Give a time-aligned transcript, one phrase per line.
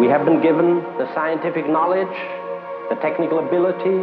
[0.00, 2.16] We have been given the scientific knowledge,
[2.88, 4.00] the technical ability,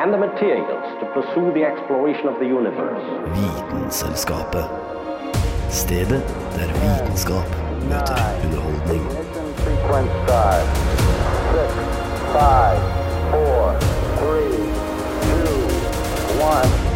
[0.00, 3.04] and the materials to pursue the exploration of the universe.
[3.36, 4.64] Vitenselskapet.
[5.68, 6.24] Stedet
[6.56, 7.48] der vitenskap
[7.90, 9.04] møter underholdning.
[9.04, 10.66] Ignition sequence start.
[11.52, 11.70] Six,
[12.32, 12.80] five,
[13.32, 13.62] four,
[14.20, 14.56] three,
[15.28, 15.52] two,
[16.40, 16.86] one.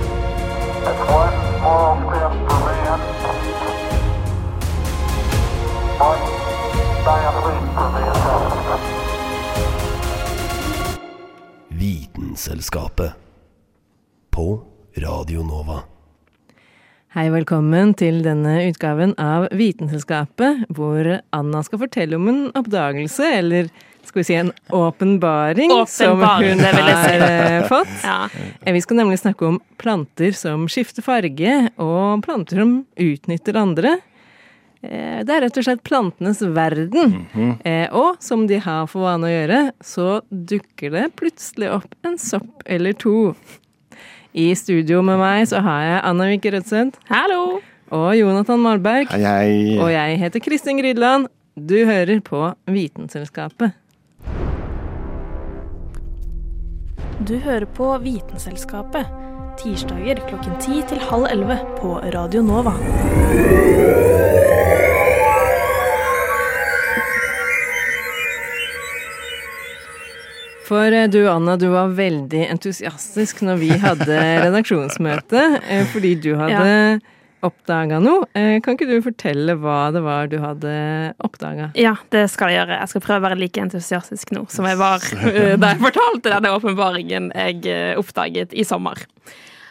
[12.50, 13.12] Vitenselskapet.
[14.30, 14.60] På
[14.96, 15.76] Radio Nova.
[17.14, 23.70] Hei, velkommen til denne utgaven av Vitenselskapet, hvor Anna skal fortelle om en oppdagelse, eller
[24.02, 27.94] skal vi si en åpenbaring, som hun har eh, fått.
[28.02, 28.26] Ja.
[28.64, 34.00] Eh, Vi skal nemlig snakke om planter som skifter farge, og planter som utnytter andre.
[34.82, 37.26] Eh, Det er rett og slett plantenes verden.
[37.64, 42.16] Eh, Og som de har for vane å gjøre, så dukker det plutselig opp en
[42.18, 43.34] sopp eller to.
[44.32, 47.60] I studio med meg så har jeg Anna Vike Rødseth Hallo!
[47.90, 49.08] og Jonathan Malberg.
[49.10, 49.78] Hei, hei.
[49.82, 51.26] Og jeg heter Kristin Grydland.
[51.58, 53.72] Du hører på Vitenselskapet.
[57.26, 59.04] Du hører på Vitenselskapet.
[59.60, 62.72] Tirsdager klokken 10 til halv 11 på Radio Nova.
[70.70, 76.30] For eh, du Anna, du var veldig entusiastisk når vi hadde redaksjonsmøte, eh, fordi du
[76.38, 77.00] hadde
[77.42, 78.28] oppdaga noe.
[78.38, 80.70] Eh, Kan ikke du fortelle hva det var du hadde
[81.26, 81.72] oppdaga?
[81.74, 82.78] Ja, det skal jeg gjøre.
[82.84, 85.02] Jeg skal prøve å være like entusiastisk nå som jeg var
[85.64, 89.02] da jeg fortalte denne åpenbaringen jeg oppdaget i sommer.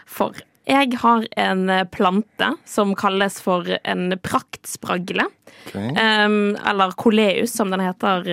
[0.09, 0.35] For
[0.67, 5.29] jeg har en plante som kalles for en praktspragle.
[5.69, 5.93] Okay.
[5.95, 8.27] Eller koleus, som den heter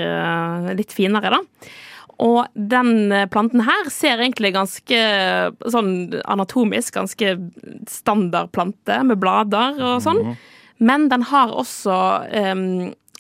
[0.76, 1.72] litt finere, da.
[2.22, 5.00] Og den eh, planten her ser egentlig ganske
[5.72, 5.90] sånn
[6.24, 7.34] anatomisk ganske
[7.90, 10.22] standard plante med blader og sånn.
[10.78, 11.96] Men den har også
[12.36, 12.64] em,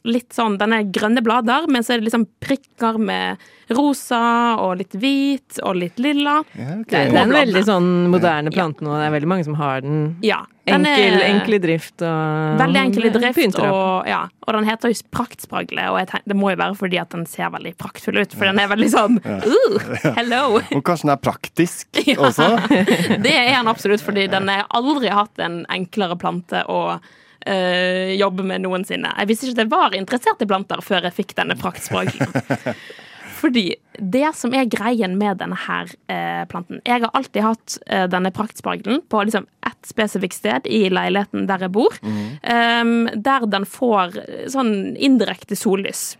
[0.06, 3.42] litt sånn Den er grønne blader, men så er det liksom prikker med
[3.74, 4.20] rosa
[4.62, 6.36] og litt hvit og litt lilla.
[6.54, 6.84] Ja, okay.
[6.86, 8.92] Det er, det er en veldig sånn moderne plante nå.
[8.94, 10.04] Det er veldig mange som har den.
[10.22, 10.44] Ja.
[10.68, 14.68] den Enkel, er- enkel i drift og Veldig enkel i drift, og, ja, og den
[14.70, 15.88] heter jo praktspragle.
[15.90, 18.46] Og jeg tenk, det må jo være fordi at den ser veldig praktfull ut, for
[18.52, 20.42] den er veldig sånn uh, Hello!
[20.62, 22.20] Og kanskje den er praktisk Ja.
[22.30, 22.52] også?
[22.70, 27.00] Det er den absolutt, fordi den har aldri hatt en enklere plante å
[27.46, 29.12] eh, jobbe med noensinne.
[29.22, 32.32] Jeg visste ikke at jeg var interessert i planter før jeg fikk denne praktspråken.
[33.36, 33.66] Fordi
[34.00, 38.32] det som er greien med denne her eh, planten Jeg har alltid hatt eh, denne
[38.32, 41.98] praktspraglen på liksom ett spesifikt sted i leiligheten der jeg bor.
[42.02, 42.84] eh,
[43.28, 46.14] der den får eh, sånn indirekte sollys.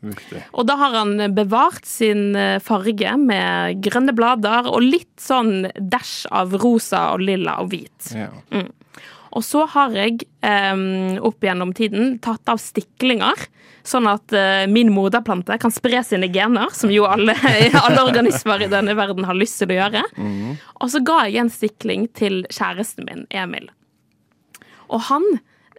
[0.00, 0.42] Viktig.
[0.56, 6.24] Og da har han bevart sin eh, farge med grønne blader og litt sånn dash
[6.32, 8.14] av rosa og lilla og hvit.
[8.16, 8.30] Ja.
[9.36, 10.24] Og så har jeg
[11.22, 13.38] opp gjennom tiden tatt av stiklinger,
[13.86, 17.36] sånn at eh, min moderplante kan spre sine gener, som jo alle,
[17.84, 20.02] alle organismer i denne verden har lyst til å gjøre.
[20.80, 23.70] Og så ga jeg en stikling til kjæresten min, Emil.
[24.90, 25.26] Og han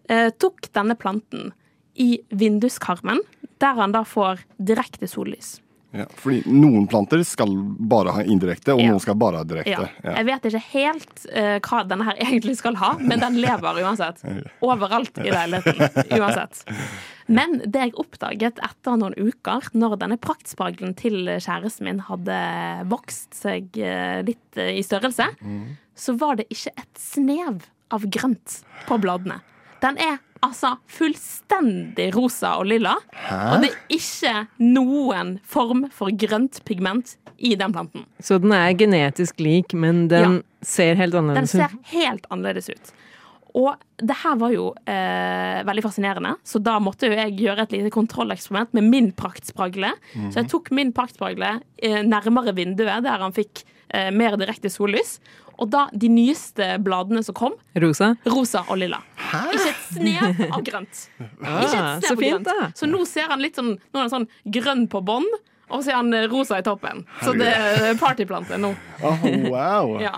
[0.09, 1.51] eh, tok denne planten
[1.99, 3.21] i vinduskarmen,
[3.61, 5.59] der han da får direkte sollys.
[5.91, 6.05] Ja.
[6.15, 7.51] Fordi noen planter skal
[7.91, 8.91] bare ha indirekte, og Ja.
[8.93, 9.89] noen skal bare ha direkte.
[10.03, 10.13] Ja.
[10.15, 14.21] Jeg vet ikke helt uh, hva denne her egentlig skal ha, men den lever uansett.
[14.63, 16.07] Overalt i leiligheten.
[16.15, 16.63] Uansett.
[17.31, 22.39] Men det jeg oppdaget etter noen uker, når denne praktspraglen til kjæresten min hadde
[22.91, 25.27] vokst seg eh, litt eh, i størrelse,
[25.95, 29.39] så var det ikke et snev av grønt på bladene.
[29.83, 32.95] Den er altså fullstendig rosa og lilla,
[33.29, 38.05] og det er ikke noen form for grønt pigment i den planten.
[38.21, 41.61] Så den er genetisk lik, men den ser helt annerledes ut?
[41.61, 42.93] Den ser helt annerledes ut.
[43.57, 47.75] Og det her var jo eh, veldig fascinerende, så da måtte jo jeg gjøre et
[47.75, 49.91] lite kontrolleksperiment med min praktspragle.
[50.31, 53.65] Så jeg tok min praktspragle eh, nærmere vinduet, der han fikk
[54.15, 55.19] mer direkte sollys.
[55.61, 57.53] Og da de nyeste bladene som kom,
[57.83, 58.15] Rosa?
[58.25, 58.97] rosa og lilla.
[59.19, 59.41] Hæ?
[59.53, 61.01] Ikke et snev av grønt.
[61.19, 62.47] Ikke et Ah, snev så av grønt.
[62.49, 62.71] da.
[62.75, 64.27] Så nå ser han litt sånn Nå er han sånn
[64.57, 65.27] grønn på bånn,
[65.69, 67.03] og så er han eh, rosa i toppen.
[67.21, 68.73] Så det er partyplante nå.
[69.03, 69.99] Oh, wow.
[70.01, 70.15] Ja.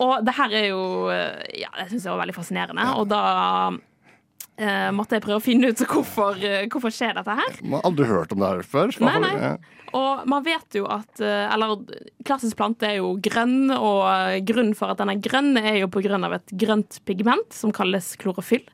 [0.00, 0.82] Og det her er jo
[1.12, 2.88] eh, Ja, det syns jeg var veldig fascinerende.
[2.98, 3.22] Og da
[4.60, 7.60] eh, måtte jeg prøve å finne ut hvorfor, uh, hvorfor skjer dette her.
[7.62, 8.94] Man har aldri hørt om det her før.
[9.02, 9.52] Nei, nei.
[9.96, 11.72] Og man vet jo at eh, Eller
[12.22, 16.36] klassisk plante er jo grønn, og grunnen for at den er grønn, er jo av
[16.36, 18.66] et grønt pigment som kalles klorofyll.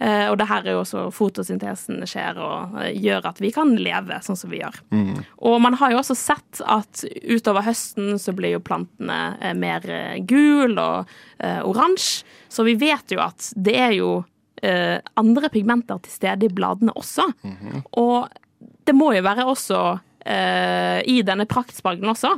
[0.00, 4.38] Og det her er jo også fotosyntesen skjer og gjør at vi kan leve sånn
[4.40, 4.78] som vi gjør.
[5.44, 9.84] Og man har jo også sett at utover høsten så blir jo plantene mer
[10.24, 11.12] gul og
[11.68, 12.24] oransje.
[12.48, 14.22] Så vi vet jo at det er jo
[14.62, 17.26] eh, andre pigmenter til stede i bladene også.
[18.00, 18.28] Og
[18.86, 19.80] det må jo være også
[20.26, 22.34] eh, i denne praktspargelen også.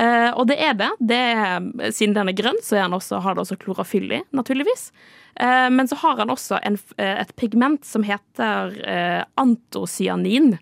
[0.00, 0.90] Eh, og det er det.
[1.00, 4.22] det er, siden den er grønn, så er den også, har den også klorofyll i,
[4.32, 4.90] naturligvis.
[5.34, 10.56] Eh, men så har han også en, eh, et pigment som heter eh, antocyanin.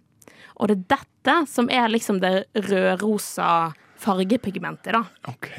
[0.61, 5.05] Og det er dette som er liksom det rødrosa fargepigmentet, da.
[5.29, 5.53] OK.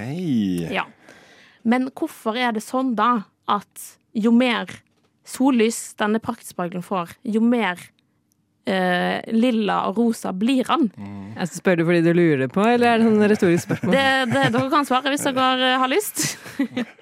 [0.74, 0.86] Ja.
[1.64, 4.70] Men hvorfor er det sånn da at jo mer
[5.28, 7.82] sollys denne praktsparkelen får, jo mer
[8.62, 10.84] Uh, lilla og rosa blir han?
[11.34, 13.96] Altså, spør du fordi du lurer på, eller er det sånn retorisk spørsmål?
[13.98, 16.22] Det, det dere kan svare hvis dere eh, har lyst.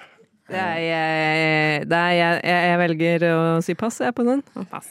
[0.49, 4.39] Det er, jeg, det er, jeg, jeg, jeg velger å si pass, jeg, på den.
[4.71, 4.87] Pass.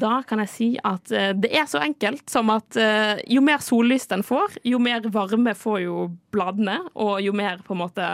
[0.00, 3.60] Da kan jeg si at uh, det er så enkelt som at uh, jo mer
[3.60, 8.08] sollys den får, jo mer varme får jo bladene, og jo mer på en måte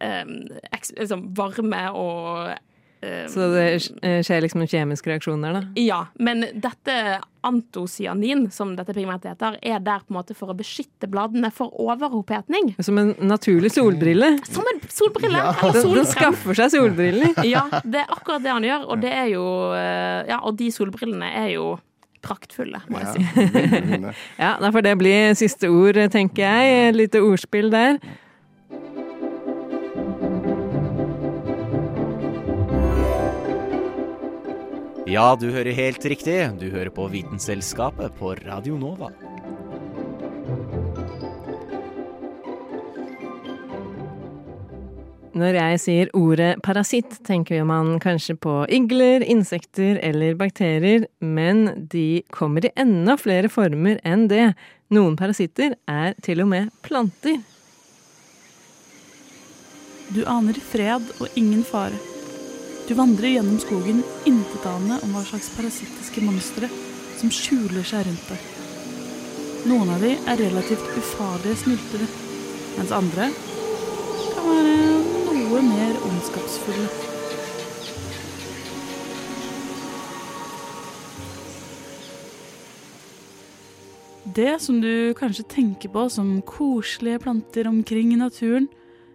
[0.00, 0.24] eh,
[0.96, 2.58] liksom varme og eh,
[3.00, 3.66] Så det
[4.04, 5.62] eh, skjer liksom en kjemisk reaksjon der, da.
[5.80, 10.56] Ja, men dette antocyanin, som dette pigmentet heter, er der på en måte for å
[10.58, 12.74] beskytte bladene for overopphetning.
[12.84, 14.34] Som en naturlig solbrille.
[14.48, 17.36] Som en solbrille eller Den, den skaffer seg solbriller.
[17.50, 19.44] Ja, det er akkurat det han gjør, og det er jo
[19.74, 21.70] eh, Ja, og de solbrillene er jo
[22.20, 24.00] praktfulle, må jeg si.
[24.36, 26.90] Ja, for det blir siste ord, tenker jeg.
[26.90, 27.96] Et lite ordspill der.
[35.10, 36.36] Ja, du hører helt riktig.
[36.60, 39.08] Du hører på Vitenselskapet på Radio Nova.
[45.34, 52.22] Når jeg sier ordet parasitt, tenker man kanskje på igler, insekter eller bakterier, men de
[52.30, 54.52] kommer i enda flere former enn det.
[54.94, 57.42] Noen parasitter er til og med planter.
[60.14, 61.98] Du aner fred og ingen fare.
[62.90, 66.66] Du vandrer gjennom skogen intetanende om hva slags parasittiske monstre
[67.20, 68.48] som skjuler seg rundt deg.
[69.70, 72.08] Noen av de er relativt ufarlige snyltere,
[72.74, 73.28] mens andre
[74.32, 74.74] kan være
[75.36, 76.88] noe mer ondskapsfulle.
[84.34, 88.66] Det som du kanskje tenker på som koselige planter omkring i naturen,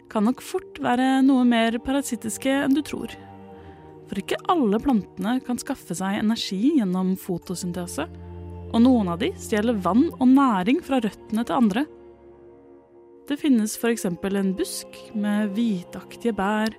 [0.07, 3.12] kan nok fort være noe mer parasittiske enn du tror.
[4.10, 8.06] For ikke alle plantene kan skaffe seg energi gjennom fotosyntese,
[8.75, 11.86] og noen av de stjeler vann og næring fra røttene til andre.
[13.25, 14.06] Det finnes f.eks.
[14.06, 16.75] en busk med hvitaktige bær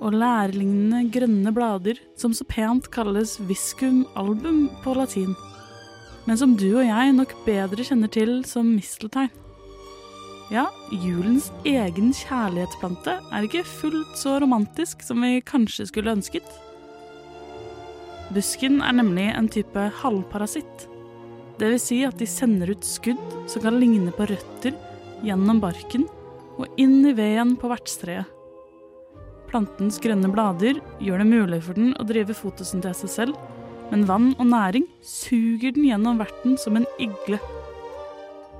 [0.00, 5.34] og lærlignende grønne blader som så pent kalles viscum album på latin,
[6.24, 9.32] men som du og jeg nok bedre kjenner til som misteltein.
[10.54, 16.46] Ja, julens egen kjærlighetsplante er ikke fullt så romantisk som vi kanskje skulle ønsket.
[18.30, 20.84] Busken er nemlig en type halvparasitt.
[21.58, 24.78] Det vil si at de sender ut skudd som kan ligne på røtter
[25.26, 26.06] gjennom barken
[26.54, 28.30] og inn i veden på vertstreet.
[29.50, 33.34] Plantens grønne blader gjør det mulig for den å drive fotosyntese selv,
[33.90, 37.42] men vann og næring suger den gjennom verten som en igle.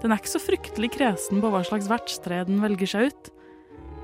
[0.05, 3.29] Den er ikke så fryktelig kresen på hva slags vertstre den velger seg ut,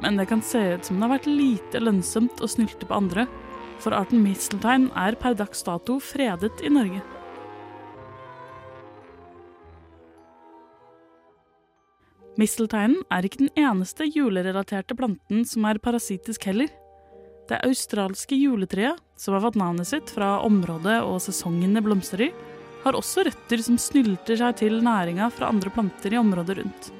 [0.01, 3.27] men det kan se ut som det har vært lite lønnsomt å snylte på andre,
[3.85, 7.03] for arten misteltein er per dags dato fredet i Norge.
[12.41, 16.73] Mistelteinen er ikke den eneste julerelaterte planten som er parasittisk heller.
[17.51, 22.33] Det australske juletreet, som har fått navnet sitt fra området og sesongen det blomstrer i,
[22.85, 26.91] har også røtter som snylter seg til næringa fra andre planter i området rundt.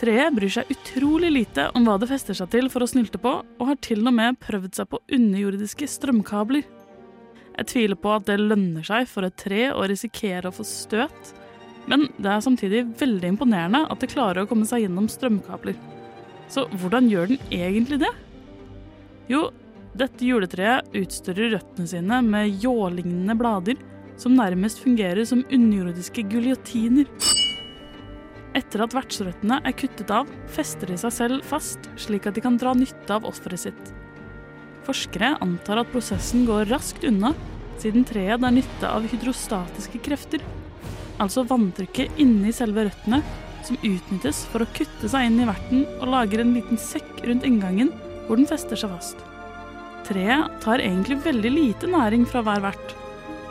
[0.00, 3.36] Treet bryr seg utrolig lite om hva det fester seg til for å snylte på,
[3.44, 6.66] og har til og med prøvd seg på underjordiske strømkabler.
[7.54, 11.34] Jeg tviler på at det lønner seg for et tre å risikere å få støt,
[11.86, 15.76] men det er samtidig veldig imponerende at det klarer å komme seg gjennom strømkabler.
[16.50, 18.10] Så hvordan gjør den egentlig det?
[19.30, 19.46] Jo,
[19.94, 23.78] dette juletreet utstyrer røttene sine med ljålignende blader
[24.20, 27.08] som nærmest fungerer som underjordiske guljotiner.
[28.54, 32.58] Etter at vertsrøttene er kuttet av, fester de seg selv fast, slik at de kan
[32.60, 33.94] dra nytte av offeret sitt.
[34.86, 37.32] Forskere antar at prosessen går raskt unna,
[37.82, 40.44] siden treet drar nytte av hydrostatiske krefter,
[41.18, 43.22] altså vanntrykket inni selve røttene,
[43.64, 47.46] som utnyttes for å kutte seg inn i verten og lager en liten sekk rundt
[47.48, 47.94] inngangen
[48.26, 49.24] hvor den fester seg fast.
[50.04, 52.92] Treet tar egentlig veldig lite næring fra hver vert,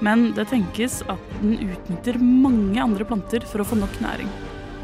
[0.01, 4.31] men det tenkes at den utnytter mange andre planter for å få nok næring.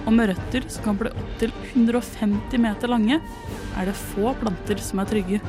[0.06, 3.20] Og med røtter som kan bli opptil 150 meter lange,
[3.78, 5.42] er det få planter som er trygge.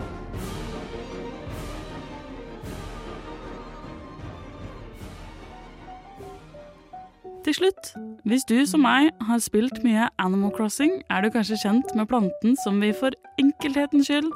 [7.41, 7.89] Til slutt,
[8.29, 12.55] hvis du som meg har spilt mye Animal Crossing, er du kanskje kjent med planten
[12.63, 14.29] som vi for enkelhetens skyld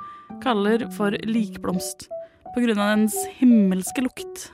[0.42, 2.08] kaller for likblomst,
[2.56, 2.74] pga.
[2.74, 4.48] dens himmelske lukt.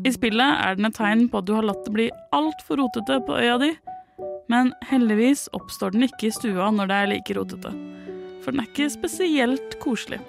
[0.00, 3.18] I spillet er den et tegn på at du har latt det bli altfor rotete
[3.26, 3.70] på øya di,
[4.48, 7.72] men heldigvis oppstår den ikke i stua når det er like rotete,
[8.40, 10.22] for den er ikke spesielt koselig.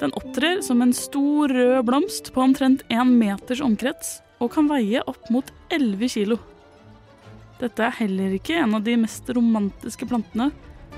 [0.00, 5.04] Den opptrer som en stor rød blomst på omtrent én meters omkrets og kan veie
[5.12, 6.40] opp mot 11 kilo.
[7.60, 10.48] Dette er heller ikke en av de mest romantiske plantene,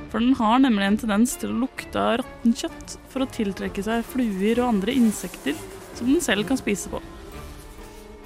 [0.06, 3.84] for den har nemlig en tendens til å lukte av råttent kjøtt for å tiltrekke
[3.84, 5.58] seg fluer og andre insekter
[5.98, 7.02] som den selv kan spise på.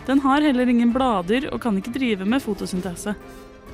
[0.06, 3.14] Den har heller ingen blader og kan ikke drive med fotosyntese.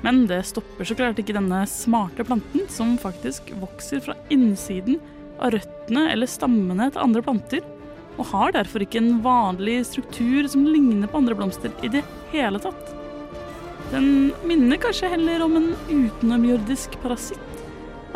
[0.04, 5.00] Men det stopper så klart ikke denne smarte planten, som faktisk vokser fra innsiden
[5.40, 7.64] av røttene eller stammene til andre planter,
[8.16, 12.60] og har derfor ikke en vanlig struktur som ligner på andre blomster i det hele
[12.62, 12.92] tatt.
[13.92, 17.42] Den minner kanskje heller om en utenomjordisk parasitt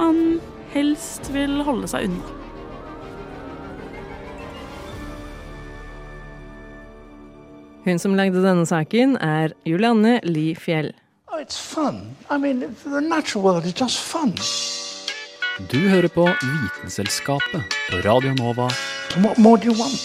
[0.00, 0.40] man
[0.72, 2.39] helst vil holde seg unna.
[7.80, 10.90] Hun som lagde denne saken, er Julianne Li Fjell.
[11.32, 12.14] Oh, it's fun.
[12.28, 13.72] I mean, the natural world is.
[15.70, 18.68] Du hører på Vitenselskapet på Radio Nova.
[19.24, 20.00] What more do you want?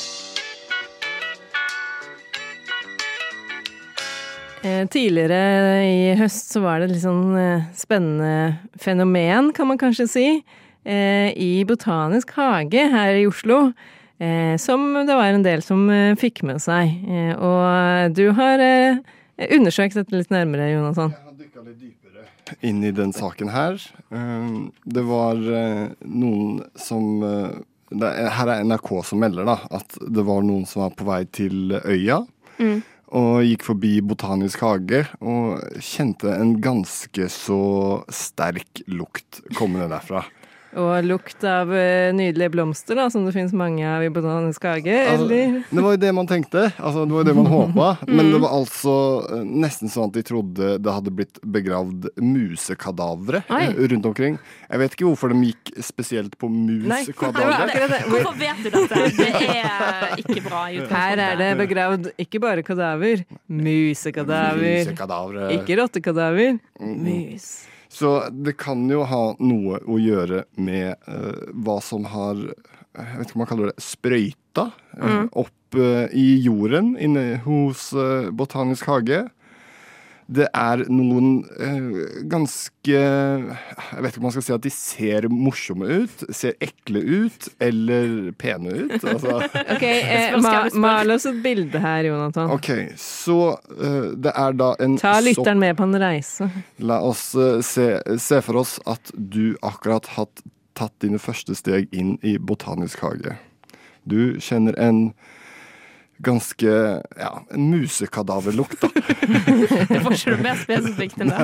[4.63, 9.77] Eh, tidligere i høst så var det et litt sånn eh, spennende fenomen, kan man
[9.77, 10.27] kanskje si,
[10.88, 13.74] eh, i Botanisk hage her i Oslo.
[14.18, 16.94] Eh, som det var en del som eh, fikk med seg.
[17.04, 18.64] Eh, og du har
[19.36, 21.14] undersøkt dette litt nærmere, Jonathan.
[22.62, 23.82] inn i den saken her.
[24.86, 25.40] Det var
[26.06, 30.94] noen som er, Her er NRK som melder da, at det var noen som var
[30.96, 32.22] på vei til øya.
[32.62, 32.80] Mm.
[33.18, 37.60] Og gikk forbi Botanisk hage og kjente en ganske så
[38.14, 40.24] sterk lukt kommende derfra.
[40.75, 44.91] Og lukt av eh, nydelige blomster, da, som det finnes mange av i Botanisk hage,
[44.91, 45.60] eller?
[45.62, 46.63] Altså, det var jo det man tenkte.
[46.75, 47.88] Altså, det var jo det man håpa.
[48.10, 48.96] Men det var altså
[49.38, 53.62] eh, nesten sånn at de trodde det hadde blitt begravd musekadavre Oi.
[53.70, 54.36] eh, rundt omkring.
[54.67, 57.70] Jeg vet ikke hvorfor de gikk spesielt på musekadavre.
[58.12, 59.05] Hvorfor vet du dette?
[59.15, 59.29] Det
[59.62, 60.91] er ikke bra i utgangspunktet.
[60.96, 64.84] Her er det begravd ikke bare kadaver, musekadaver.
[64.89, 65.48] Musekadavre.
[65.55, 67.48] Ikke rottekadaver, mus.
[67.96, 72.36] Så det kan jo ha noe å gjøre med uh, hva som har
[72.96, 75.30] Jeg vet ikke om man kaller det sprøyta eh, Mm.
[75.36, 77.90] opp uh, i jorden inne hos
[78.36, 79.25] Botanisk hage.
[80.25, 85.27] Det er noen eh, ganske Jeg vet ikke om man skal si at de ser
[85.29, 88.96] morsomme ut, ser ekle ut eller pene ut.
[89.15, 89.38] Altså.
[89.46, 92.50] Ok, eh, ma mal oss et bilde her, Jonathan.
[92.51, 93.38] OK, så
[93.77, 96.50] eh, det er da en Ta lytteren med på en reise.
[96.84, 97.88] La oss eh, se,
[98.20, 100.27] se for oss at du akkurat har
[100.75, 103.38] tatt dine første steg inn i Botanisk hage.
[104.10, 105.08] Du kjenner en
[106.24, 106.72] ganske
[107.20, 108.90] ja, en musekadaverlukt, da.
[109.90, 111.38] Det får ikke du mer spesifikt enn det.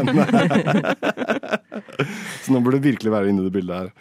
[2.45, 3.93] Så nå burde du virkelig være inne i det bildet her.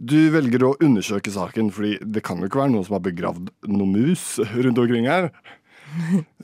[0.00, 3.50] Du velger å undersøke saken, fordi det kan jo ikke være noen som har begravd
[3.68, 5.28] noen mus rundt omkring her.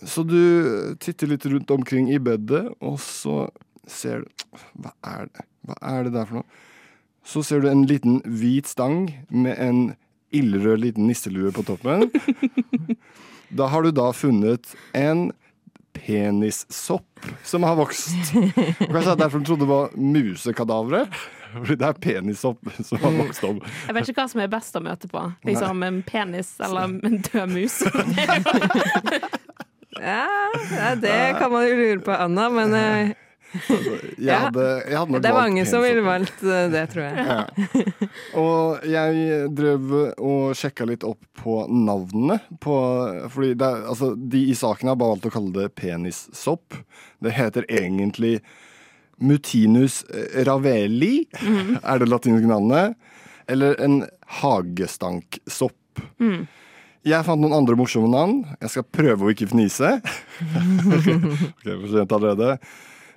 [0.04, 0.40] Så du
[1.00, 3.46] titter litt rundt omkring i bedet, og så
[3.86, 6.64] ser du Hva er det Hva er det der for noe?
[7.26, 9.80] Så ser du en liten hvit stang med en
[10.34, 12.06] ildrød liten nisselue på toppen.
[13.50, 15.28] Da har du da funnet en
[15.96, 18.10] penissopp som har vokst.
[18.34, 21.06] Kanskje det er derfor du trodde det var musekadavre?
[21.56, 23.62] Fordi det er penissopp som har vokst opp.
[23.86, 25.22] Jeg vet ikke hva som er best å møte på.
[25.48, 27.80] Liksom En penis eller en død mus.
[29.96, 30.26] Ja,
[30.76, 32.74] ja, det kan man jo lure på, Anna, men
[33.56, 34.38] eh, Jeg Ja.
[34.46, 37.26] hadde, jeg hadde det er mange som ville valgt eh, det, tror jeg.
[37.26, 38.10] Ja.
[38.40, 42.76] Og jeg drev og sjekka litt opp på navnene på
[43.32, 46.76] Fordi det altså, de i saken har bare valgt å kalle det penissopp.
[47.22, 48.40] Det heter egentlig
[49.18, 50.02] Mutinus
[50.44, 51.78] raveli, mm.
[51.90, 52.96] er det latinske navnet.
[53.48, 54.02] Eller en
[54.42, 56.02] hagestanksopp.
[56.20, 56.46] Mm.
[57.06, 58.40] Jeg fant noen andre morsomme navn.
[58.58, 59.92] Jeg skal prøve å ikke fnise.
[60.96, 62.56] ok, for sent allerede.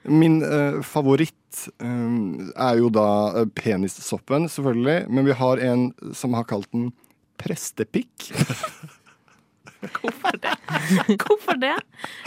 [0.10, 2.14] Min eh, favoritt eh,
[2.56, 3.08] er jo da
[3.42, 5.04] eh, penissoppen, selvfølgelig.
[5.10, 6.90] Men vi har en som har kalt den
[7.40, 8.30] prestepikk?
[9.80, 10.52] Hvorfor det?
[11.24, 11.72] Hvorfor det?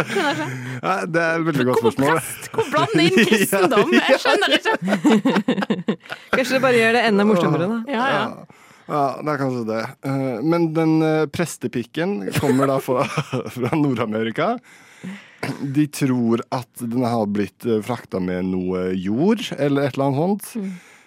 [0.08, 0.46] Skjønner ikke.
[0.86, 2.20] Nei, det er et veldig godt spørsmål.
[2.54, 3.92] Hvor blande inn kristendom?
[4.08, 4.76] Jeg skjønner ikke.
[6.32, 7.78] Kanskje det bare gjør det enda morsommere, da.
[7.92, 8.24] Ja, ja.
[8.92, 9.82] Ja, det er kanskje det.
[10.08, 14.54] Eh, Men den eh, prestepikken kommer da fra, fra Nord-Amerika.
[15.76, 20.22] De tror at den har blitt eh, frakta med noe jord eller et eller annet
[20.22, 20.50] sånt.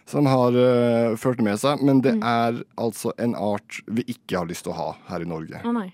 [0.06, 1.82] Som har uh, ført det med seg.
[1.82, 5.30] Men det er altså en art vi ikke har lyst til å ha her i
[5.30, 5.64] Norge.
[5.66, 5.88] Å nei.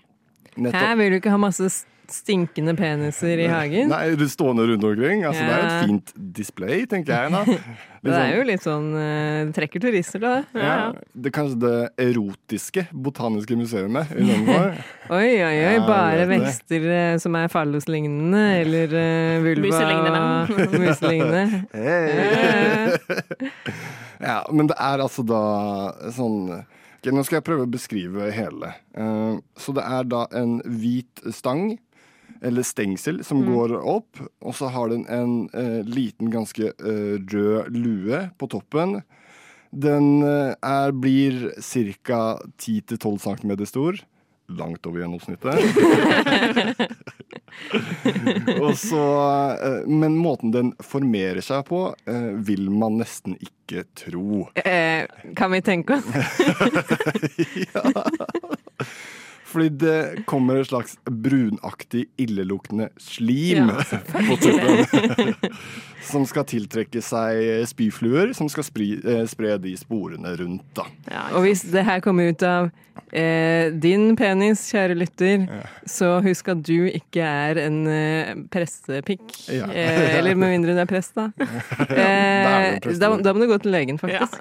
[0.52, 1.70] Her vil du ikke ha masse
[2.14, 3.88] stinkende peniser i hagen?
[3.92, 5.24] Nei, stående rundt omkring.
[5.28, 5.80] Altså, Det er Ja.
[5.80, 7.32] et fint display, tenker jeg.
[7.32, 7.44] da.
[7.44, 7.76] Liksom.
[8.02, 10.32] Det er jo litt sånn eh, Det trekker turister, da.
[10.58, 14.74] ja, det er kanskje det erotiske botaniske museet i London.
[15.18, 15.76] Oi, oi, oi.
[15.86, 16.26] Bare det.
[16.32, 20.80] vekster eh, som er falloslignende, eller uh, vulva Muselignende.
[20.82, 21.62] Muselignende.
[21.72, 22.96] Hey.
[24.20, 25.42] ja, men det er altså da
[26.14, 26.64] sånn
[27.02, 28.68] Nå skal jeg prøve å beskrive hele.
[28.94, 31.72] Eh, så det er da en hvit stang,
[32.42, 34.18] eller stengsel, som går opp.
[34.42, 39.02] Og så har den en eh, liten, ganske eh, rød lue på toppen.
[39.70, 41.52] Den eh, er, blir
[42.04, 42.38] ca.
[42.58, 43.96] 10-12 cm stor.
[44.52, 45.54] Langt over gjennomsnittet.
[48.60, 54.48] Og så, eh, men måten den formerer seg på, eh, vil man nesten ikke tro.
[54.64, 55.06] Eh,
[55.38, 56.06] kan vi tenke oss?
[59.52, 65.34] Fordi det kommer et slags brunaktig, illeluktende slim Ja, på toppen.
[66.08, 70.64] som skal tiltrekke seg spyfluer, som skal spri, eh, spre de sporene rundt.
[70.76, 70.86] da.
[71.36, 72.70] Og hvis det her kommer ut av
[73.12, 75.46] eh, din penis, kjære lytter,
[75.88, 79.24] så husk at du ikke er en eh, prestepikk.
[79.48, 79.68] Ja.
[79.70, 81.30] Eh, eller med mindre du er prest, da.
[81.96, 84.40] da Eh, da, da må du gå til legen, faktisk.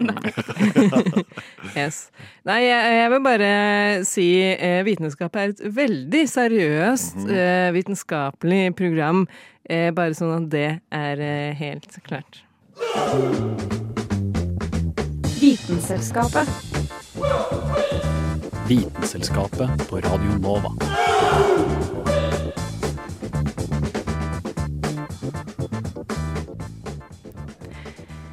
[1.79, 2.03] yes.
[2.47, 3.51] Nei, jeg, jeg vil bare
[4.07, 9.25] si eh, vitenskap er et veldig seriøst eh, vitenskapelig program.
[9.71, 12.41] Eh, bare sånn at det er eh, helt klart.
[15.39, 16.49] Vitenselskapet.
[18.67, 20.73] Vitenselskapet på Radio Nova.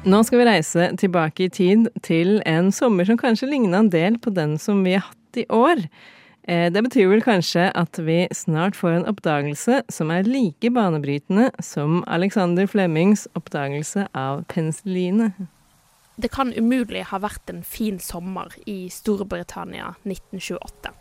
[0.09, 4.19] Nå skal vi reise tilbake i tid til en sommer som kanskje ligna en del
[4.19, 5.87] på den som vi har hatt i år.
[6.47, 11.51] Eh, Det betyr vel kanskje at vi snart får en oppdagelse som er like banebrytende
[11.61, 15.33] som Alexander Flemmings oppdagelse av penicillinet.
[16.19, 20.91] Det kan umulig ha vært en fin sommer i Storbritannia 1928.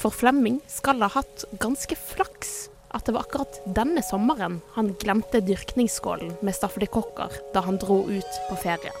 [0.00, 5.42] For Flemming skal ha hatt ganske flaks at det var akkurat denne sommeren han glemte
[5.44, 8.94] dyrkningsskålen med staffelikokker da han dro ut på ferie.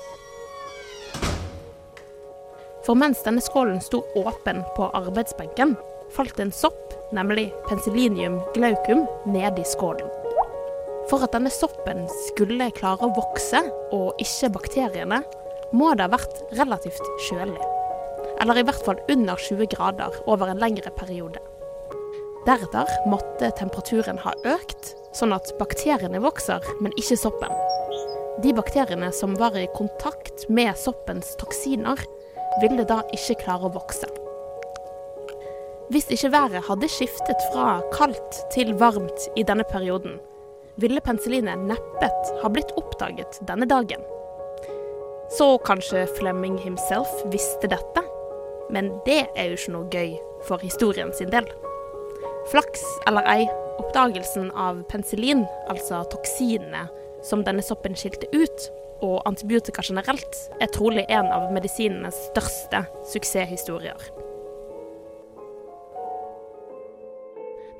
[2.90, 5.76] For mens denne skålen sto åpen på arbeidsbenken,
[6.10, 10.10] falt en sopp, nemlig penicillinium glaucum, ned i skålen.
[11.06, 13.62] For at denne soppen skulle klare å vokse,
[13.94, 15.20] og ikke bakteriene,
[15.70, 17.62] må det ha vært relativt kjølig.
[18.42, 21.38] Eller i hvert fall under 20 grader over en lengre periode.
[22.42, 27.54] Deretter måtte temperaturen ha økt, sånn at bakteriene vokser, men ikke soppen.
[28.42, 32.02] De bakteriene som var i kontakt med soppens toksiner,
[32.62, 34.08] ville da ikke klare å vokse.
[35.90, 40.20] Hvis ikke været hadde skiftet fra kaldt til varmt i denne perioden,
[40.80, 44.04] ville penicillinet neppet ha blitt oppdaget denne dagen.
[45.34, 48.04] Så kanskje Flemming himself visste dette,
[48.70, 50.14] men det er jo ikke noe gøy
[50.46, 51.46] for historien sin del.
[52.50, 53.44] Flaks eller ei,
[53.82, 56.86] oppdagelsen av penicillin, altså toksinene
[57.26, 58.70] som denne soppen skilte ut,
[59.04, 64.10] og antibiotika generelt, er trolig en av medisinenes største suksesshistorier.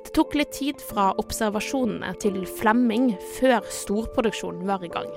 [0.01, 5.11] Det tok litt tid fra observasjonene til Flemming før storproduksjonen var i gang.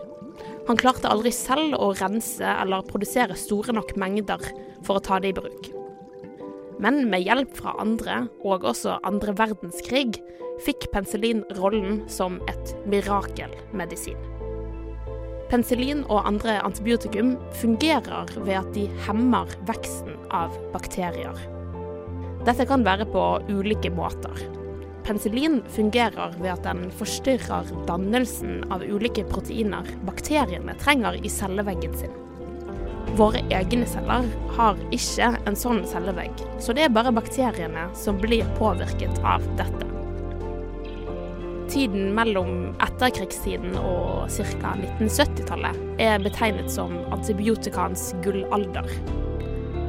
[0.68, 4.44] Han klarte aldri selv å rense eller produsere store nok mengder
[4.86, 5.72] for å ta det i bruk.
[6.78, 10.18] Men med hjelp fra andre, og også andre verdenskrig,
[10.64, 14.33] fikk penicillin rollen som et mirakelmedisin.
[15.50, 21.36] Penicillin og andre antibiotikum fungerer ved at de hemmer veksten av bakterier.
[22.44, 24.44] Dette kan være på ulike måter.
[25.04, 32.20] Penicillin fungerer ved at den forstyrrer dannelsen av ulike proteiner bakteriene trenger i celleveggen sin.
[33.14, 34.26] Våre egne celler
[34.56, 39.93] har ikke en sånn cellevegg, så det er bare bakteriene som blir påvirket av dette.
[41.74, 44.74] Tiden mellom etterkrigstiden og ca.
[44.78, 48.86] 1970-tallet er betegnet som antibiotikaens gullalder.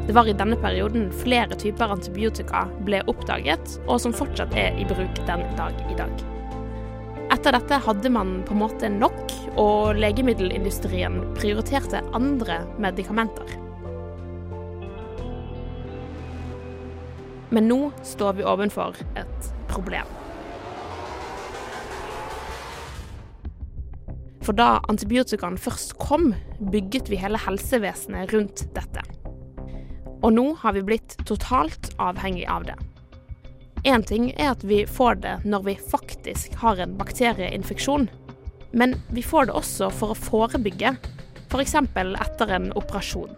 [0.07, 4.87] Det var i denne perioden flere typer antibiotika ble oppdaget, og som fortsatt er i
[4.89, 6.25] bruk den dag i dag.
[7.37, 13.57] Etter dette hadde man på en måte nok, og legemiddelindustrien prioriterte andre medikamenter.
[17.53, 20.24] Men nå står vi ovenfor et problem.
[24.45, 29.01] For da antibiotikaen først kom, bygget vi hele helsevesenet rundt dette.
[30.21, 32.75] Og nå har vi blitt totalt avhengig av det.
[33.85, 38.07] Én ting er at vi får det når vi faktisk har en bakterieinfeksjon.
[38.73, 40.95] Men vi får det også for å forebygge,
[41.49, 41.75] f.eks.
[41.75, 43.33] etter en operasjon.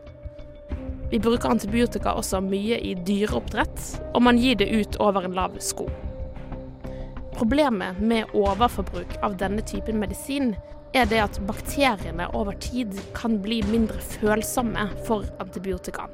[1.11, 5.55] Vi bruker antibiotika også mye i dyreoppdrett, og man gir det ut over en lav
[5.63, 5.87] sko.
[7.37, 10.55] Problemet med overforbruk av denne typen medisin
[10.97, 16.07] er det at bakteriene over tid kan bli mindre følsomme for antibiotika.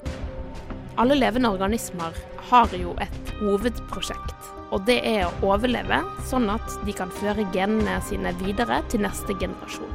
[1.00, 2.18] Alle levende organismer
[2.50, 8.00] har jo et hovedprosjekt, og det er å overleve sånn at de kan føre genene
[8.04, 9.94] sine videre til neste generasjon.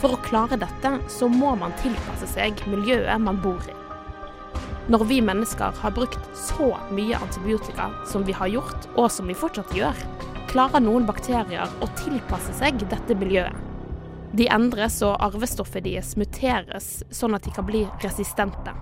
[0.00, 3.76] For å klare dette så må man tilpasse seg miljøet man bor i.
[4.92, 9.36] Når vi mennesker har brukt så mye antibiotika som vi har gjort, og som vi
[9.36, 10.02] fortsatt gjør,
[10.50, 13.73] klarer noen bakterier å tilpasse seg dette miljøet.
[14.34, 18.72] De endres og arvestoffet deres muteres sånn at de kan bli resistente.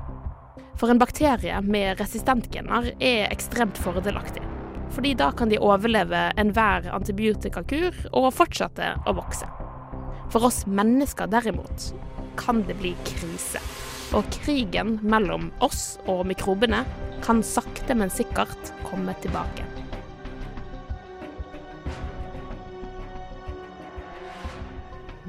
[0.80, 4.40] For en bakterie med resistentgener er ekstremt fordelaktig.
[4.96, 9.48] Fordi da kan de overleve enhver antibiotikakur og fortsette å vokse.
[10.32, 11.90] For oss mennesker derimot
[12.40, 13.60] kan det bli krise.
[14.16, 16.80] Og krigen mellom oss og mikrobene
[17.24, 19.81] kan sakte, men sikkert komme tilbake.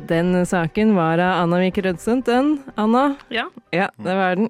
[0.08, 2.62] Den saken var av Anna Vik Rødsund, den.
[2.74, 3.14] Anna?
[3.28, 3.50] Ja.
[3.70, 4.48] Ja, det var den.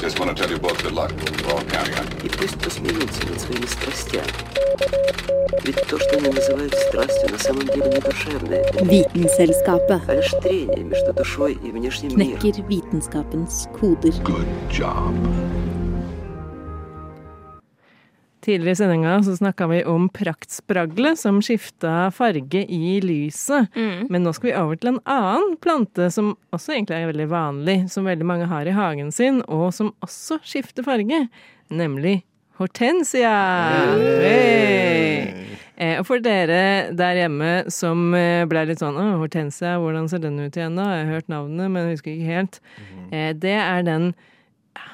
[0.00, 1.10] Just want to tell you both good luck.
[1.12, 2.26] We're all counting on you.
[2.26, 4.28] И пусть посмеются над своими страстями.
[5.64, 8.64] Ведь то, что они называют страстью, на самом деле не душевное.
[8.82, 12.38] Vitenselskapet А лишь трение между душой и внешним миром.
[12.38, 14.12] knekker vitenskapens koder.
[18.45, 23.67] Tidligere i sendinga så snakka vi om praktspragle som skifta farge i lyset.
[24.09, 27.77] Men nå skal vi over til en annen plante som også egentlig er veldig vanlig,
[27.91, 31.25] som veldig mange har i hagen sin, og som også skifter farge,
[31.67, 32.21] nemlig
[32.59, 33.35] hortensia.
[34.23, 35.49] Hey!
[35.79, 40.19] Eh, og for dere der hjemme som eh, ble litt sånn Å, hortensia, hvordan ser
[40.25, 40.89] den ut igjen da?
[40.97, 42.59] Jeg har hørt navnet, men jeg husker ikke helt.
[43.15, 44.11] Eh, det er den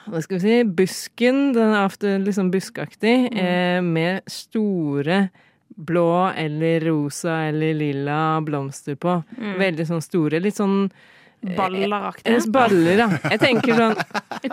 [0.10, 5.30] hva skal vi si, busken, den er ofte liksom buskaktig, eh, med store
[5.76, 9.18] blå eller rosa eller lilla blomster på.
[9.38, 9.58] Mm.
[9.60, 10.90] Veldig sånn store, litt sånn
[11.46, 12.32] Balleraktig.
[12.32, 13.08] eh, Baller, ja.
[13.30, 13.96] Jeg tenker sånn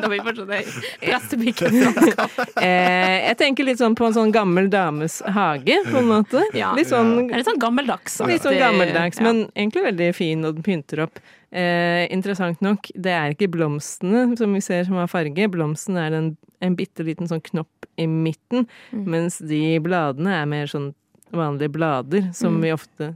[1.40, 1.52] vi
[2.61, 6.42] eh, Jeg tenker litt sånn på en sånn gammel dames hage, på en måte.
[6.58, 6.72] Ja.
[6.76, 8.18] Litt sånn, er litt sånn gammeldags.
[8.28, 9.28] litt sånn gammeldags, Ja.
[9.28, 11.22] men egentlig veldig fin, og den pynter opp.
[11.52, 15.48] Eh, interessant nok, det er ikke blomstene som vi ser som har farge.
[15.52, 16.30] Blomsten er en,
[16.64, 19.04] en bitte liten sånn knopp i midten, Mm.
[19.06, 20.94] mens de bladene er mer sånn
[21.32, 22.62] vanlige blader, som Mm.
[22.62, 23.14] vi ofte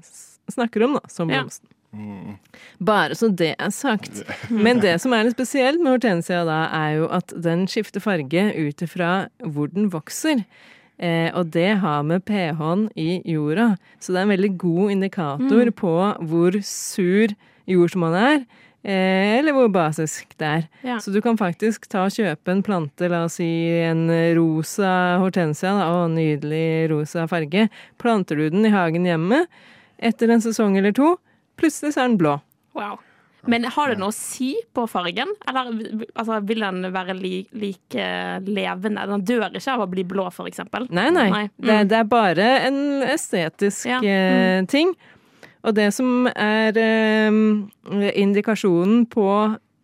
[0.53, 1.42] snakker om, da, som Ja.
[1.42, 2.38] blomsten.
[2.79, 4.22] Bare så det er sagt.
[4.51, 8.53] Men det som er litt spesielt med hortensia da, er jo at den skifter farge
[8.55, 10.44] ut ifra hvor den vokser.
[10.99, 13.79] Eh, og det har med pH-en i jorda.
[14.01, 15.72] Så det er en veldig god indikator Mm.
[15.72, 15.94] på
[16.29, 17.29] hvor sur
[17.70, 18.46] jordsmonnet er.
[18.87, 20.66] Eh, eller hvor basisk det er.
[20.87, 20.98] Ja.
[21.02, 23.48] Så du kan faktisk ta og kjøpe en plante, la oss si
[23.83, 24.05] en
[24.38, 27.66] rosa hortensia, da, å, nydelig rosa farge.
[27.98, 29.42] Planter du den i hagen hjemme
[29.98, 31.16] etter en sesong eller to,
[31.59, 32.38] plutselig så er den blå.
[32.76, 33.00] Wow.
[33.46, 35.31] Men har det noe å si på fargen?
[35.48, 35.68] Eller
[36.18, 38.07] altså, vil den være li, like
[38.46, 39.07] levende?
[39.07, 40.88] Den dør ikke av å bli blå, for eksempel?
[40.94, 41.29] Nei, nei.
[41.31, 41.66] Mm.
[41.68, 44.00] Det, det er bare en estetisk Ja.
[44.02, 44.66] mm.
[44.70, 44.94] ting.
[45.66, 49.29] Og det som er eh, indikasjonen på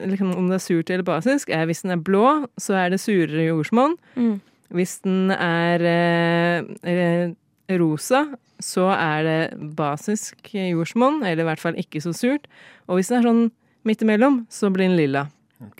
[0.06, 3.02] liksom, om det er surt eller basisk, er hvis den er blå, så er det
[3.02, 3.96] surere jordsmonn.
[4.14, 4.38] Mm.
[4.72, 8.24] Hvis den er eh, eh, rosa,
[8.62, 12.46] så er det basisk jordsmonn, eller i hvert fall ikke så surt.
[12.86, 13.46] Og hvis den er sånn
[13.88, 15.26] midt imellom, så blir den lilla.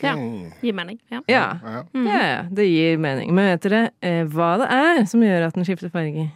[0.03, 0.15] Ja.
[0.63, 1.01] Gir mening.
[1.11, 1.23] Ja.
[1.27, 1.45] Ja.
[1.95, 2.07] Mm.
[2.07, 3.33] ja, ja, det gir mening.
[3.35, 6.29] Men vet dere eh, hva det er som gjør at den skifter farge?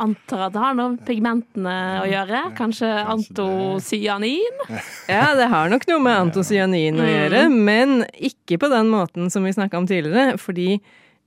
[0.00, 2.38] Antar at det har noe med pigmentene å gjøre.
[2.56, 4.62] Kanskje antocyanin?
[5.08, 7.12] Ja, det har nok noe med antocyanin å Mm.
[7.12, 10.38] gjøre, men ikke på den måten som vi snakka om tidligere.
[10.40, 10.80] Fordi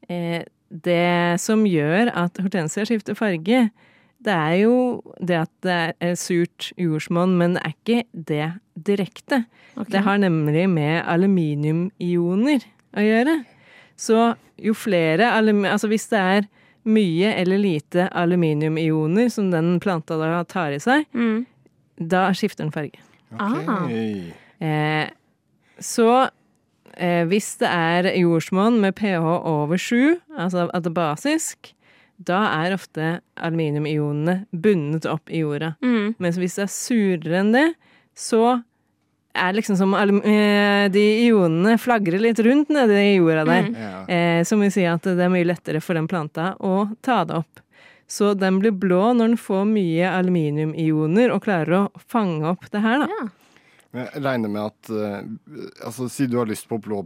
[0.10, 3.70] eh, det som gjør at hortensia skifter farge,
[4.26, 9.46] det er jo det at det er surt jordsmonn, men det er ikke det direkte.
[9.78, 9.92] Okay.
[9.92, 12.64] Det har nemlig med aluminiumioner
[12.96, 13.36] å gjøre.
[13.98, 16.48] Så jo flere alumi Altså hvis det er
[16.86, 21.06] mye eller lite aluminiumioner som den planta da tar i seg,
[21.98, 23.02] da skifter den farge.
[23.42, 23.90] Ah.
[24.64, 25.08] Eh,
[25.82, 26.10] så
[26.94, 31.72] eh, hvis det er jordsmonn med pH over 7, altså at det er basisk,
[32.16, 35.74] da er ofte aluminiumionene bundet opp i jorda.
[35.84, 36.16] Mm.
[36.24, 37.68] Mens hvis det er surere enn det,
[38.16, 38.62] så
[39.36, 43.70] er liksom som eh, de ionene flagrer litt rundt nede i jorda der.
[43.70, 43.78] Mm.
[43.84, 44.02] Ja.
[44.16, 47.40] Eh, som vil si at det er mye lettere for den planta å ta det
[47.44, 47.62] opp.
[48.08, 52.84] Så den blir blå når den får mye aluminiumioner og klarer å fange opp det
[52.86, 53.10] her, da.
[53.10, 53.28] Ja.
[53.96, 55.20] Jeg regner med at eh,
[55.88, 57.00] altså, Si du har lyst på blå,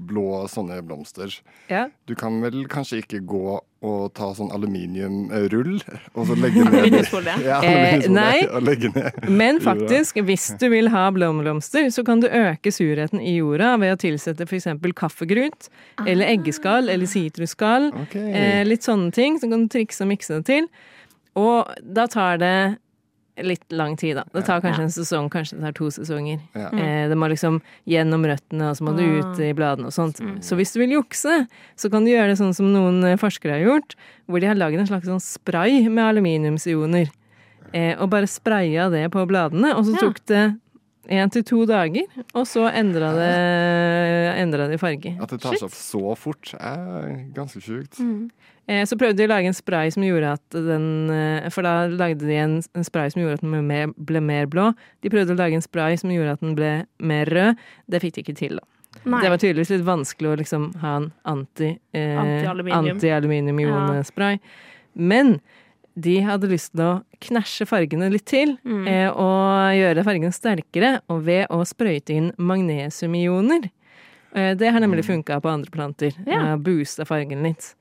[0.00, 1.32] blå sånne blomster.
[1.68, 1.88] Ja.
[2.08, 5.74] Du kan vel kanskje ikke gå og ta sånn aluminiumrull
[6.14, 7.34] og så legge ned Aluminiumsfolie?
[7.48, 8.46] Ja, Eh, nei.
[8.48, 13.20] og legge ned Men faktisk, hvis du vil ha blomblomster, så kan du øke surheten
[13.20, 14.68] i jorda ved å tilsette f.eks.
[14.96, 15.68] kaffegrut,
[16.06, 17.90] eller eggeskall, eller sitrusskall.
[18.06, 18.30] Okay.
[18.32, 19.36] Eh, litt sånne ting.
[19.40, 20.68] Så kan du trikse og mikse det til.
[21.36, 22.56] Og da tar det
[23.42, 24.22] litt lang tid, da.
[24.32, 26.38] Det tar kanskje en sesong, kanskje det tar to sesonger.
[26.54, 26.68] Ja.
[26.70, 29.32] Eh, det må liksom gjennom røttene, og så må du Ah.
[29.32, 30.20] ut i bladene og sånt.
[30.40, 33.58] Så hvis du vil jukse, så kan du gjøre det sånn som noen eh, forskere
[33.58, 33.96] har gjort,
[34.28, 37.10] hvor de har laget en slags sånn spray med aluminiumsioner.
[37.74, 39.98] Eh, og bare spraya det på bladene, og så Ja.
[40.00, 40.60] tok det
[41.10, 43.30] én til to dager, og så endra det,
[44.42, 45.14] endra det farge.
[45.20, 48.00] At det tar seg opp så fort, er ganske sjukt.
[48.66, 51.86] Eh, Så prøvde de å lage en spray som gjorde at den eh, For da
[51.92, 54.70] lagde de en, en spray som gjorde at den ble mer, ble mer blå.
[55.04, 57.60] De prøvde å lage en spray som gjorde at den ble mer rød.
[57.92, 58.64] Det fikk de ikke til, da.
[59.04, 59.20] Nei.
[59.20, 62.96] Det var tydeligvis litt vanskelig å liksom ha en anti, eh, Anti-aluminium.
[62.96, 64.38] anti-aluminium-ionespray.
[64.94, 65.40] Men
[65.96, 68.86] de hadde lyst til å knæsje fargene litt til, Mm.
[68.88, 73.70] eh, og gjøre fargene sterkere, og ved å sprøyte inn magnesiumioner.
[74.34, 76.12] Eh, det har nemlig funka på andre planter.
[76.26, 76.40] Ja.
[76.50, 76.56] Ja.
[76.56, 77.74] Boosta fargen litt.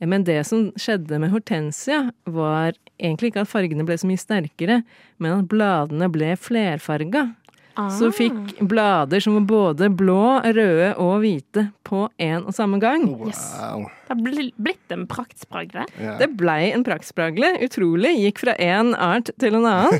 [0.00, 4.18] Eh, Men det som skjedde med hortensia, var egentlig ikke at fargene ble så mye
[4.20, 4.82] sterkere,
[5.18, 7.34] men at bladene ble flerfarga.
[7.74, 8.12] Så Ah.
[8.14, 13.06] fikk blader som var både blå, røde og hvite på en og samme gang.
[13.08, 13.88] Wow.
[14.06, 15.86] Det har blitt en praktspragle.
[16.00, 16.18] Yeah.
[16.18, 17.56] Det blei en praktspragle.
[17.64, 18.14] Utrolig.
[18.20, 19.98] Gikk fra én art til en annen.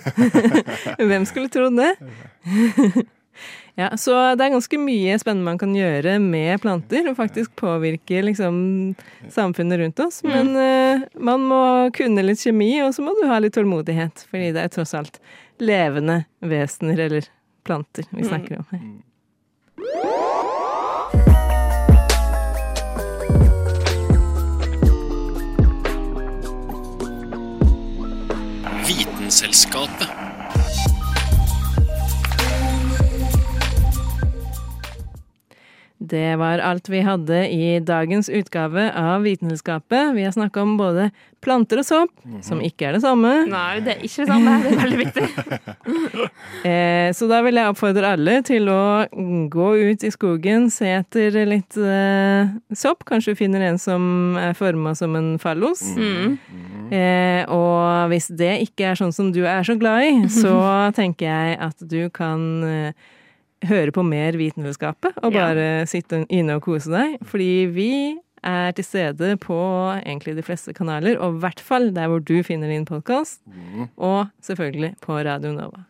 [1.10, 1.92] Hvem skulle trodd det?
[3.80, 8.22] ja, så det er ganske mye spennende man kan gjøre med planter, og faktisk påvirke
[8.22, 8.94] liksom
[9.34, 10.22] samfunnet rundt oss.
[10.22, 11.62] Men uh, man må
[11.96, 14.28] kunne litt kjemi, og så må du ha litt tålmodighet.
[14.30, 15.18] Fordi det er tross alt
[15.58, 17.32] levende vesener, eller
[17.64, 18.80] planter, vi snakker om her.
[28.88, 30.08] Vitenselskapet.
[35.98, 40.14] Det var alt vi hadde i dagens utgave av Vitenskapet.
[40.14, 41.10] Vi har snakka om både
[41.44, 42.10] planter og sopp,
[42.44, 43.32] som ikke er det samme.
[43.50, 44.56] Nei, det er ikke det samme.
[44.64, 45.28] Det er veldig viktig.
[46.64, 49.04] Eh, så da vil jeg oppfordre alle til å
[49.52, 53.04] gå ut i skogen, se etter litt eh, sopp.
[53.08, 55.82] Kanskje du finner en som er forma som en fallos.
[55.98, 56.38] Mm.
[56.94, 60.54] Eh, og hvis det ikke er sånn som du er så glad i, så
[60.98, 63.12] tenker jeg at du kan eh,
[63.68, 65.50] høre på mer Vitenskapet og Ja.
[65.50, 67.18] bare sitte inne og kose deg.
[67.28, 67.90] Fordi vi
[68.44, 69.56] er til stede på
[70.04, 73.40] egentlig de fleste kanaler, og i hvert fall der hvor du finner din podkast.
[73.96, 75.84] Og selvfølgelig på Radio Nova.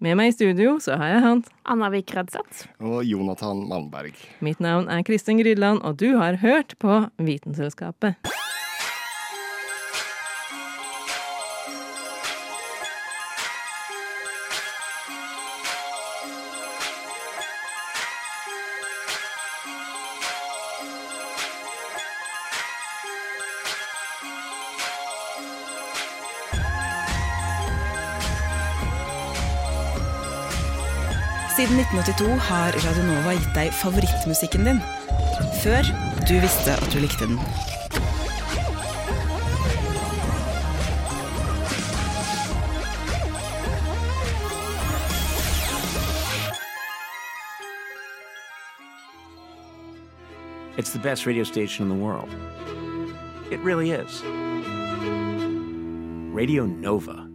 [0.00, 1.42] Med meg i studio så har jeg han.
[1.68, 2.70] Anna Vik Redseth.
[2.80, 4.16] Og Jonathan Malmberg.
[4.40, 8.16] Mitt navn er Kristin Grydland, og du har hørt på Vitenselskapet.
[31.60, 34.78] Siden 1982 har Radio Nova gitt deg favorittmusikken din.
[35.60, 35.84] Før
[36.24, 37.36] du visste at du likte den.
[50.78, 52.32] It's the best radio station in the world.
[53.52, 54.22] It really is.
[56.32, 57.29] Radio Nova.